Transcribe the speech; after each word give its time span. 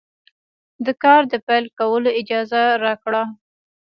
د 0.85 0.87
کار 1.03 1.21
د 1.31 1.33
پیل 1.47 1.65
کولو 1.77 2.09
اجازه 2.21 2.61
راکړه. 2.83 3.23